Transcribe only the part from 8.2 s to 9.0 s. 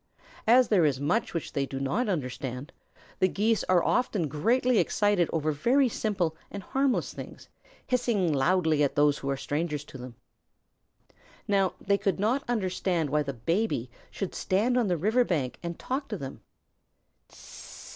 loudly at